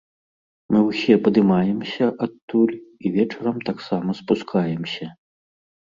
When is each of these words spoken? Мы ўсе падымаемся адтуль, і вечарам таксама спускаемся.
Мы 0.75 0.79
ўсе 0.85 1.17
падымаемся 1.27 2.05
адтуль, 2.27 2.75
і 3.05 3.11
вечарам 3.19 3.57
таксама 3.69 4.09
спускаемся. 4.21 5.05